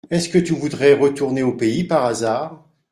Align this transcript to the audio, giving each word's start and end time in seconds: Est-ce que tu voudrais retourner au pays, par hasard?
Est-ce 0.09 0.29
que 0.29 0.39
tu 0.39 0.53
voudrais 0.53 0.95
retourner 0.95 1.43
au 1.43 1.55
pays, 1.55 1.83
par 1.83 2.05
hasard? 2.05 2.67